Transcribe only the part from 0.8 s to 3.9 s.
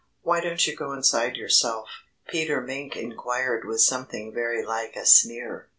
inside yourself?" Peter Mink inquired with